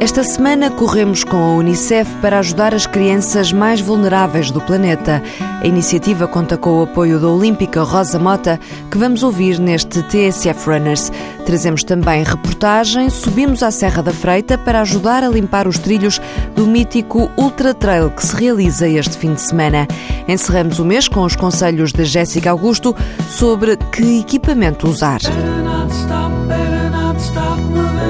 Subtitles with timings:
[0.00, 5.22] Esta semana corremos com a Unicef para ajudar as crianças mais vulneráveis do planeta.
[5.60, 8.58] A iniciativa conta com o apoio da Olímpica Rosa Mota,
[8.90, 11.12] que vamos ouvir neste TSF Runners.
[11.44, 16.18] Trazemos também reportagem, subimos à Serra da Freita para ajudar a limpar os trilhos
[16.56, 19.86] do mítico Ultra Trail que se realiza este fim de semana.
[20.26, 22.96] Encerramos o mês com os conselhos de Jéssica Augusto
[23.28, 25.20] sobre que equipamento usar.
[27.20, 28.09] stop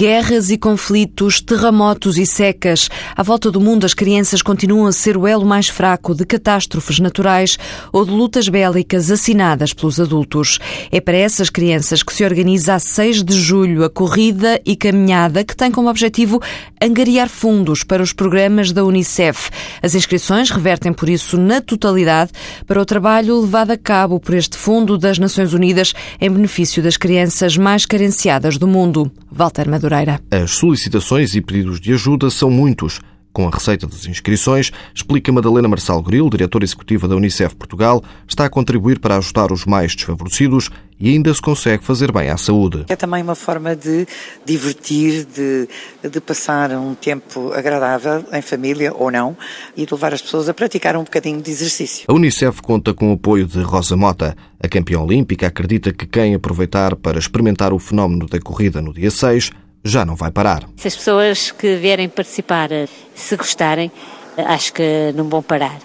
[0.00, 2.88] Guerras e conflitos, terremotos e secas.
[3.14, 6.98] À volta do mundo, as crianças continuam a ser o elo mais fraco de catástrofes
[6.98, 7.58] naturais
[7.92, 10.58] ou de lutas bélicas assinadas pelos adultos.
[10.90, 15.44] É para essas crianças que se organiza a 6 de julho a corrida e caminhada
[15.44, 16.40] que tem como objetivo
[16.80, 19.50] angariar fundos para os programas da Unicef.
[19.82, 22.32] As inscrições revertem, por isso, na totalidade
[22.66, 26.96] para o trabalho levado a cabo por este Fundo das Nações Unidas em benefício das
[26.96, 29.12] crianças mais carenciadas do mundo.
[29.30, 29.89] Walter Madureira.
[29.90, 30.20] Madureira.
[30.30, 33.00] As solicitações e pedidos de ajuda são muitos.
[33.32, 38.44] Com a receita das inscrições, explica Madalena Marçal Gril, diretora executiva da Unicef Portugal, está
[38.44, 40.68] a contribuir para ajudar os mais desfavorecidos
[40.98, 42.84] e ainda se consegue fazer bem à saúde.
[42.88, 44.06] É também uma forma de
[44.44, 45.68] divertir, de,
[46.08, 49.36] de passar um tempo agradável em família ou não
[49.76, 52.04] e de levar as pessoas a praticar um bocadinho de exercício.
[52.08, 54.36] A Unicef conta com o apoio de Rosa Mota.
[54.60, 59.10] A campeã olímpica acredita que quem aproveitar para experimentar o fenómeno da corrida no dia
[59.10, 59.52] 6
[59.84, 60.68] já não vai parar.
[60.76, 63.90] Se as pessoas que vierem participar, eh, se gostarem,
[64.36, 65.78] eh, acho que não vão parar.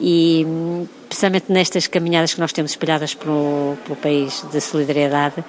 [0.00, 5.44] E, hum, precisamente nestas caminhadas que nós temos espalhadas pelo, pelo país de solidariedade,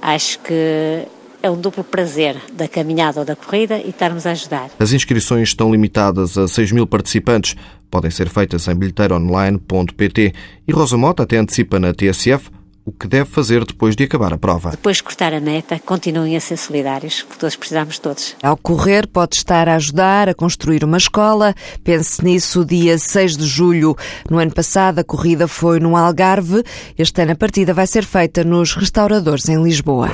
[0.00, 1.06] acho que
[1.42, 4.70] é um duplo prazer da caminhada ou da corrida e estarmos a ajudar.
[4.78, 7.56] As inscrições estão limitadas a 6 mil participantes.
[7.90, 10.32] Podem ser feitas em bilheteiroonline.pt
[10.68, 12.50] e Rosa Mota até antecipa na TSF
[12.90, 14.72] o que deve fazer depois de acabar a prova.
[14.72, 18.36] Depois de cortar a meta, continuem a ser solidários, porque todos precisamos de todos.
[18.42, 21.54] Ao correr, pode estar a ajudar a construir uma escola.
[21.84, 23.96] Pense nisso dia 6 de julho.
[24.28, 26.62] No ano passado, a corrida foi no Algarve.
[26.98, 30.10] Este ano, a partida vai ser feita nos restauradores em Lisboa.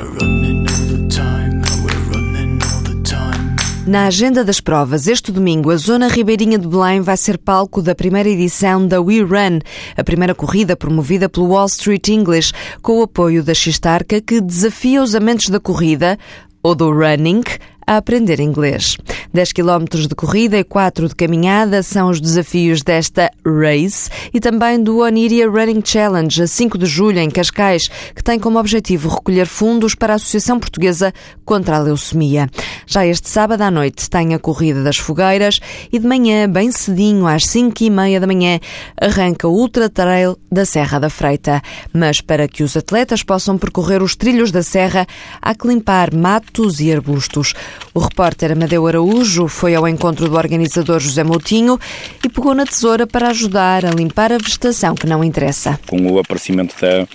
[3.86, 7.94] Na agenda das provas, este domingo, a Zona Ribeirinha de Belém vai ser palco da
[7.94, 9.60] primeira edição da We Run,
[9.96, 12.52] a primeira corrida promovida pelo Wall Street English,
[12.82, 16.18] com o apoio da Xistarca, que desafia os amantes da corrida
[16.64, 17.44] ou do running
[17.86, 18.96] a aprender inglês.
[19.32, 24.82] 10 km de corrida e 4 de caminhada são os desafios desta race e também
[24.82, 29.46] do Oniria Running Challenge, a 5 de julho, em Cascais, que tem como objetivo recolher
[29.46, 31.12] fundos para a Associação Portuguesa
[31.44, 32.48] contra a Leucemia.
[32.86, 35.60] Já este sábado à noite tem a Corrida das Fogueiras
[35.92, 38.58] e de manhã, bem cedinho, às 5 e meia da manhã,
[39.00, 41.62] arranca o Ultra Trail da Serra da Freita.
[41.92, 45.06] Mas para que os atletas possam percorrer os trilhos da serra,
[45.40, 47.54] há que limpar matos e arbustos.
[47.94, 51.78] O repórter Amadeu Araújo foi ao encontro do organizador José Moutinho
[52.24, 55.78] e pegou na tesoura para ajudar a limpar a vegetação que não interessa.
[55.86, 57.08] Com o aparecimento da,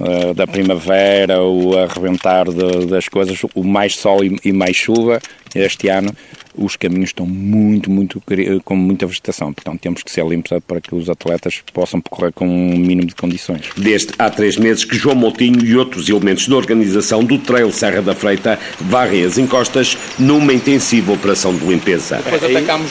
[0.00, 5.20] eh, da primavera, o arrebentar de, das coisas, o mais sol e mais chuva
[5.54, 6.14] este ano,
[6.56, 8.22] os caminhos estão muito, muito
[8.64, 12.46] com muita vegetação, portanto temos que ser limpos para que os atletas possam percorrer com
[12.46, 13.70] um mínimo de condições.
[13.76, 18.02] Desde há três meses que João Moutinho e outros elementos da organização do Trail Serra
[18.02, 22.16] da Freita varrem as encostas numa intensiva operação de limpeza.
[22.16, 22.90] Depois atacamos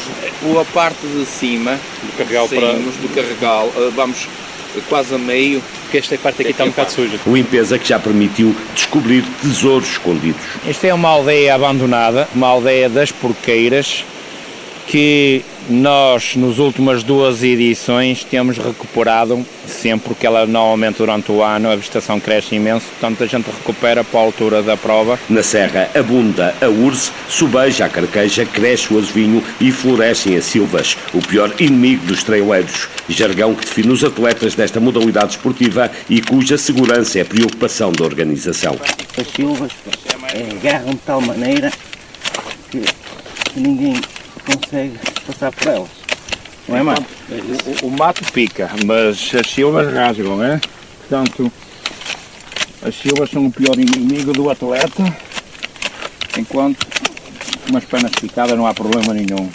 [0.59, 3.07] a parte de cima, do carregal, saímos, para...
[3.07, 4.27] do carregal eh, vamos
[4.87, 7.19] quase a meio, porque esta parte aqui está um bocado suja.
[7.25, 10.41] Limpeza que já permitiu descobrir tesouros escondidos.
[10.67, 14.05] Esta é uma aldeia abandonada, uma aldeia das porqueiras,
[14.89, 21.69] que nós, nas últimas duas edições, temos recuperado sempre, que ela normalmente durante o ano
[21.69, 25.19] a vegetação cresce imenso, portanto a gente recupera para a altura da prova.
[25.29, 30.97] Na serra abunda a urze, subeja a carqueja, cresce o azevinho e florescem as silvas,
[31.13, 36.57] o pior inimigo dos traileiros, jargão que define os atletas desta modalidade esportiva e cuja
[36.57, 38.75] segurança é preocupação da organização.
[39.15, 39.71] As silvas
[40.57, 41.71] agarram de tal maneira
[42.71, 42.81] que
[43.55, 44.01] ninguém
[44.49, 45.89] consegue passar por elas.
[46.67, 47.05] Não é mato?
[47.81, 50.59] O, o mato pica, mas as silvas rasgam, é?
[50.99, 51.51] Portanto,
[52.81, 55.03] as silvas são o pior inimigo do atleta,
[56.37, 56.87] enquanto
[57.69, 59.49] umas penas picadas não há problema nenhum.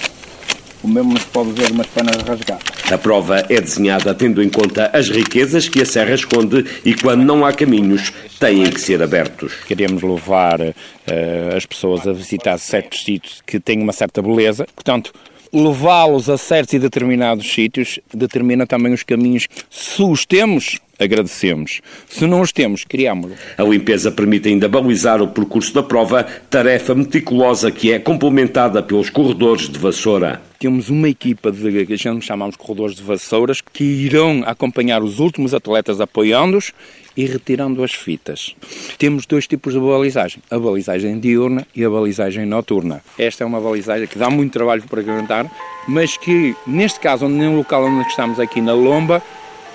[0.83, 2.74] O mesmo nos pode ver umas penas rasgadas.
[2.91, 7.23] A prova é desenhada tendo em conta as riquezas que a serra esconde e quando
[7.25, 9.55] não há caminhos, têm que ser abertos.
[9.67, 15.13] Queremos levar uh, as pessoas a visitar certos sítios que têm uma certa beleza, portanto,
[15.51, 19.49] levá-los a certos e determinados sítios determina também os caminhos.
[19.71, 21.81] Se os temos, agradecemos.
[22.09, 23.39] Se não os temos, criámos-los.
[23.57, 29.09] A limpeza permite ainda balizar o percurso da prova, tarefa meticulosa que é complementada pelos
[29.09, 30.43] corredores de vassoura.
[30.65, 36.01] Temos uma equipa de, que chamamos corredores de vassouras, que irão acompanhar os últimos atletas
[36.01, 36.73] apoiando-os
[37.15, 38.57] e retirando as fitas.
[38.97, 43.05] Temos dois tipos de balizagem, a balizagem diurna e a balizagem noturna.
[43.19, 45.55] Esta é uma balizagem que dá muito trabalho para aguentar,
[45.87, 49.23] mas que, neste caso, no local onde estamos aqui na Lomba,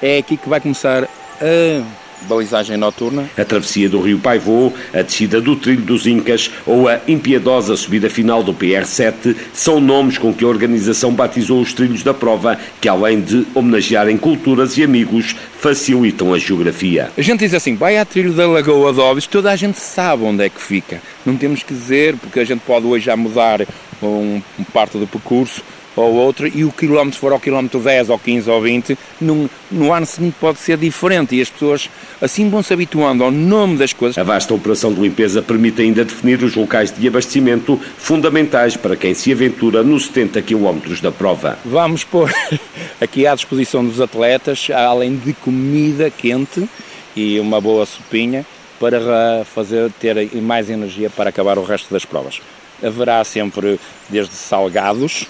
[0.01, 3.29] é aqui que vai começar a balizagem noturna.
[3.37, 8.09] A travessia do Rio Paivô, a descida do Trilho dos Incas ou a impiedosa subida
[8.09, 12.87] final do PR7 são nomes com que a organização batizou os trilhos da prova, que
[12.87, 17.11] além de homenagearem culturas e amigos, facilitam a geografia.
[17.17, 20.23] A gente diz assim, vai à trilho da Lagoa de Óbidos, toda a gente sabe
[20.23, 21.01] onde é que fica.
[21.25, 23.61] Não temos que dizer, porque a gente pode hoje já mudar
[24.01, 25.61] um, um parte do percurso,
[25.99, 29.93] ou outro, e o quilómetro for ao quilómetro 10 ou 15 ou 20, no, no
[29.93, 31.89] ano seguinte pode ser diferente e as pessoas
[32.21, 34.17] assim vão se habituando ao nome das coisas.
[34.17, 39.13] A vasta operação de limpeza permite ainda definir os locais de abastecimento fundamentais para quem
[39.13, 41.57] se aventura nos 70 quilómetros da prova.
[41.65, 42.31] Vamos pôr
[42.99, 46.67] aqui à disposição dos atletas, além de comida quente
[47.15, 48.45] e uma boa sopinha,
[48.79, 52.41] para fazer ter mais energia para acabar o resto das provas.
[52.81, 55.27] Haverá sempre desde salgados,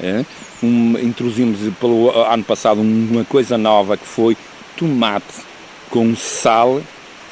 [0.00, 0.24] é?
[0.62, 4.36] Um, introduzimos pelo ano passado uma coisa nova que foi
[4.76, 5.42] tomate
[5.90, 6.80] com sal.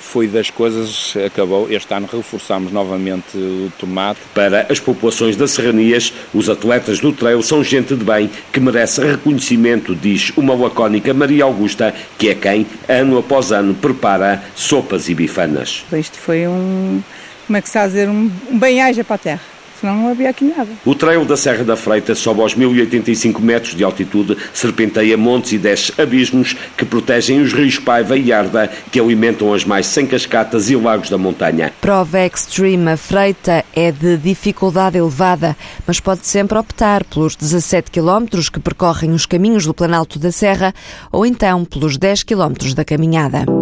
[0.00, 1.72] Foi das coisas, acabou.
[1.72, 4.20] Este ano reforçamos novamente o tomate.
[4.34, 9.00] Para as populações das serranias, os atletas do trail são gente de bem que merece
[9.00, 15.14] reconhecimento, diz uma lacónica Maria Augusta, que é quem, ano após ano, prepara sopas e
[15.14, 15.82] bifanas.
[15.90, 17.02] Isto foi um,
[17.46, 19.51] como é que se está a dizer, um, um bem-aja para a terra
[19.82, 20.69] senão não havia aqui nada.
[20.87, 25.58] O trail da Serra da Freita sobe aos 1085 metros de altitude, serpenteia montes e
[25.58, 30.70] desce abismos que protegem os rios Paiva e Arda, que alimentam as mais 100 cascatas
[30.70, 31.73] e lagos da montanha.
[31.81, 35.56] Prova Extreme, a Freita é de dificuldade elevada,
[35.87, 40.73] mas pode sempre optar pelos 17 quilómetros que percorrem os caminhos do Planalto da Serra
[41.11, 43.61] ou então pelos 10 quilómetros da caminhada.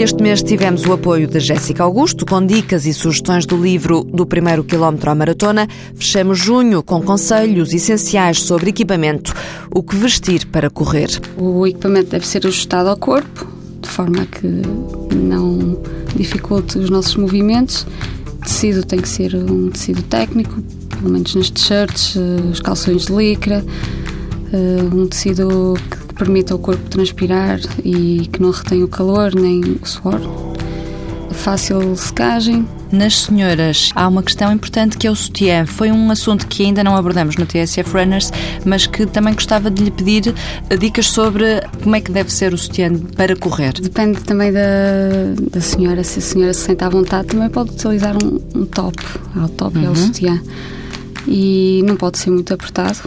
[0.00, 4.24] Este mês tivemos o apoio de Jéssica Augusto, com dicas e sugestões do livro Do
[4.24, 5.68] Primeiro Quilómetro à Maratona.
[5.94, 9.34] Fechamos junho com conselhos essenciais sobre equipamento.
[9.70, 11.10] O que vestir para correr?
[11.36, 13.46] O equipamento deve ser ajustado ao corpo,
[13.82, 14.46] de forma que
[15.14, 15.78] não
[16.16, 17.86] dificulte os nossos movimentos.
[18.38, 20.62] O tecido tem que ser um tecido técnico,
[20.96, 23.62] pelo menos nas t-shirts, eh, os calções de licra,
[24.50, 29.62] eh, um tecido que permita ao corpo transpirar e que não retém o calor nem
[29.62, 30.20] o suor.
[31.30, 32.68] Fácil secagem.
[32.92, 35.64] Nas senhoras, há uma questão importante que é o sutiã.
[35.64, 38.30] Foi um assunto que ainda não abordamos no TSF Runners,
[38.66, 40.34] mas que também gostava de lhe pedir
[40.78, 43.72] dicas sobre como é que deve ser o sutiã para correr.
[43.80, 44.60] Depende também da,
[45.52, 46.04] da senhora.
[46.04, 48.98] Se a senhora se sente à vontade, também pode utilizar um, um top.
[49.36, 49.88] Há o top uhum.
[49.88, 50.42] há o sutiã.
[51.26, 52.98] E não pode ser muito apertado,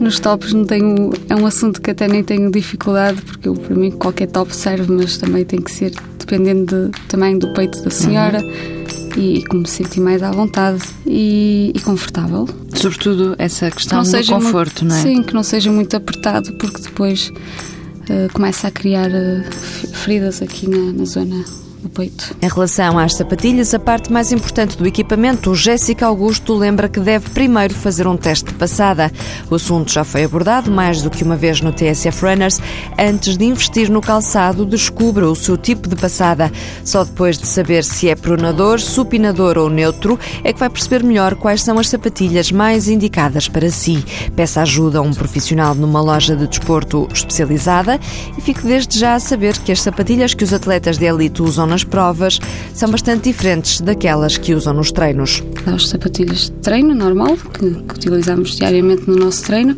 [0.00, 1.12] nos tops não tenho.
[1.28, 4.90] É um assunto que até nem tenho dificuldade, porque eu, para mim qualquer top serve,
[4.92, 8.40] mas também tem que ser dependendo de, também do peito da senhora.
[8.40, 8.84] Uhum.
[9.16, 12.48] E como se sentir mais à vontade e, e, confortável.
[12.74, 15.02] Sobretudo essa questão do conforto, muito, não é?
[15.02, 19.52] Sim, que não seja muito apertado, porque depois uh, começa a criar uh,
[19.92, 21.44] feridas aqui na, na zona
[21.88, 22.36] peito.
[22.40, 27.28] Em relação às sapatilhas, a parte mais importante do equipamento, Jéssica Augusto lembra que deve
[27.30, 29.12] primeiro fazer um teste de passada.
[29.50, 32.60] O assunto já foi abordado mais do que uma vez no TSF Runners.
[32.98, 36.50] Antes de investir no calçado, descubra o seu tipo de passada.
[36.84, 41.34] Só depois de saber se é pronador, supinador ou neutro, é que vai perceber melhor
[41.34, 44.04] quais são as sapatilhas mais indicadas para si.
[44.34, 47.98] Peça ajuda a um profissional numa loja de desporto especializada
[48.36, 51.73] e fique desde já a saber que as sapatilhas que os atletas de elite usam
[51.74, 52.38] nas provas
[52.72, 55.42] são bastante diferentes daquelas que usam nos treinos.
[55.66, 59.76] Há as sapatilhas de treino normal, que, que utilizamos diariamente no nosso treino,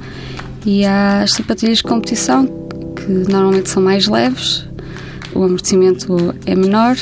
[0.66, 2.46] e há as sapatilhas de competição,
[2.94, 4.66] que normalmente são mais leves,
[5.34, 6.96] o amortecimento é menor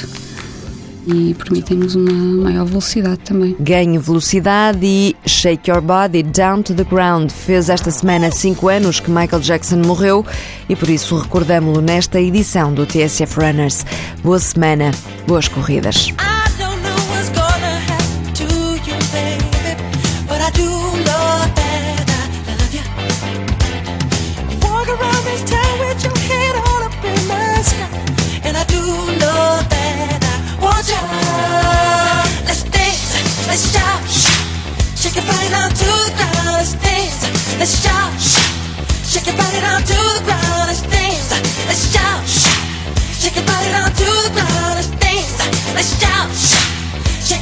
[1.06, 2.12] e permitem-nos uma
[2.44, 3.56] maior velocidade também.
[3.58, 7.30] Ganhe velocidade e Shake Your Body Down to the Ground.
[7.30, 10.24] Fez esta semana 5 anos que Michael Jackson morreu
[10.68, 13.84] e por isso recordamos-lo nesta edição do TSF Runners.
[14.22, 14.90] Boa semana,
[15.26, 16.08] boas corridas.
[16.08, 16.43] Let's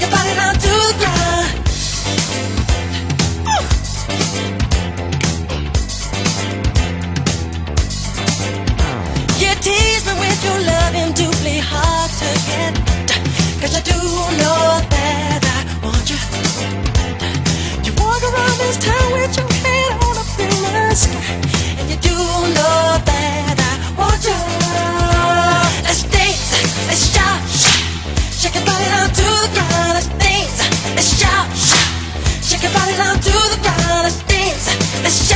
[0.02, 1.31] your body down to the ground.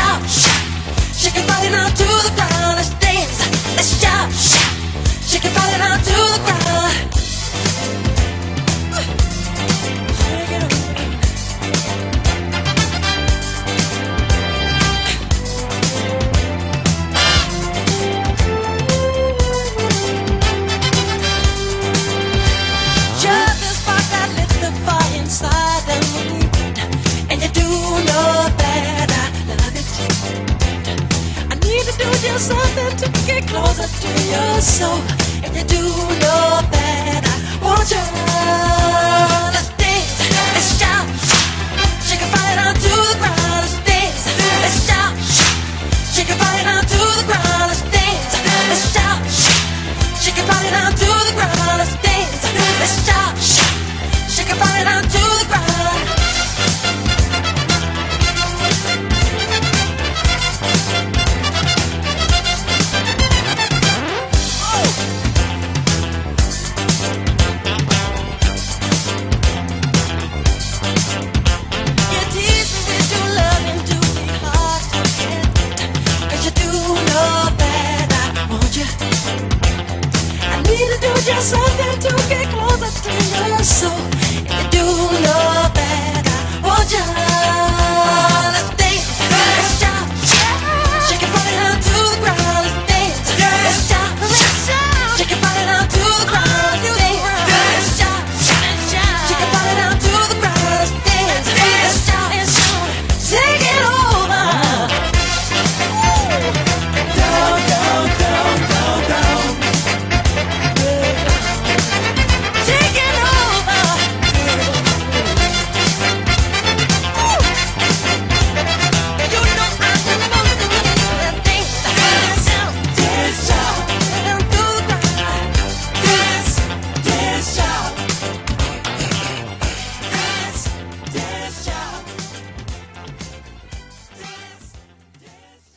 [0.06, 1.14] shout, shout.
[1.14, 2.76] Shake your body now to the ground.
[2.76, 3.38] Let's dance.
[3.76, 4.72] Let's shout, shout.
[5.22, 6.55] Shake your body now to the ground.